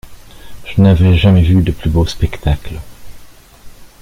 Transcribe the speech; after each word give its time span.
Je 0.65 0.81
n’avais 0.81 1.15
jamais 1.15 1.43
vu 1.43 1.61
de 1.61 1.71
plus 1.71 1.91
beau 1.91 2.07
spectacle. 2.07 2.79